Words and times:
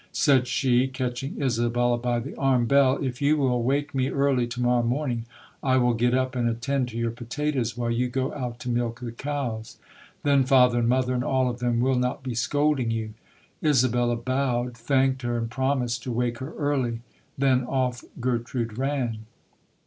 Said 0.13 0.47
she, 0.47 0.87
catching 0.87 1.39
Isabella 1.39 1.95
by 1.95 2.19
the 2.19 2.33
arm, 2.35 2.65
"Bell, 2.65 2.97
if 3.03 3.21
you 3.21 3.37
will 3.37 3.61
wake 3.61 3.93
me 3.93 4.09
early 4.09 4.47
tomorrow 4.47 4.81
morning, 4.81 5.25
I 5.61 5.77
will 5.77 5.93
get 5.93 6.15
up 6.15 6.35
and 6.35 6.49
attend 6.49 6.87
to 6.87 6.97
your 6.97 7.11
potatoes 7.11 7.77
while 7.77 7.91
you 7.91 8.07
go 8.09 8.33
out 8.33 8.57
to 8.61 8.69
milk 8.69 8.99
the 9.01 9.11
cows. 9.11 9.77
Then 10.23 10.43
Father 10.43 10.79
and 10.79 10.89
Mother 10.89 11.13
and 11.13 11.23
all 11.23 11.47
of 11.47 11.59
them 11.59 11.81
will 11.81 11.99
not 11.99 12.23
be 12.23 12.33
scolding 12.33 12.89
you". 12.89 13.13
Isabella 13.63 14.15
bowed, 14.15 14.75
thanked 14.75 15.21
her 15.21 15.37
and 15.37 15.51
promised 15.51 16.01
to 16.01 16.11
wake 16.11 16.39
her 16.39 16.55
early; 16.57 17.01
then 17.37 17.63
off 17.63 18.03
Ger 18.19 18.39
trude 18.39 18.79
ran. 18.79 19.19